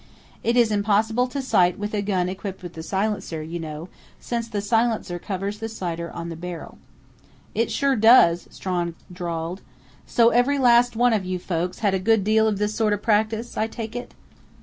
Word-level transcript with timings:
It 0.43 0.57
is 0.57 0.71
impossible 0.71 1.27
to 1.27 1.43
sight 1.43 1.77
with 1.77 1.93
a 1.93 2.01
gun 2.01 2.27
equipped 2.27 2.63
with 2.63 2.75
a 2.75 2.81
silencer, 2.81 3.43
you 3.43 3.59
know, 3.59 3.87
since 4.19 4.47
the 4.47 4.59
silencer 4.59 5.19
covers 5.19 5.59
the 5.59 5.69
sighter 5.69 6.09
on 6.09 6.29
the 6.29 6.35
barrel." 6.35 6.79
"It 7.53 7.69
sure 7.71 7.95
does," 7.95 8.47
Strawn 8.49 8.95
drawled. 9.13 9.61
"So 10.07 10.29
every 10.29 10.57
last 10.57 10.95
one 10.95 11.13
of 11.13 11.23
you 11.23 11.37
folks 11.37 11.79
had 11.85 11.93
a 11.93 11.99
good 11.99 12.23
deal 12.23 12.47
of 12.47 12.57
this 12.57 12.73
sort 12.73 12.93
of 12.93 13.03
practice, 13.03 13.55
I 13.55 13.67
take 13.67 13.95
it?" 13.95 14.15